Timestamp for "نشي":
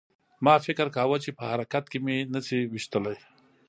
2.33-2.59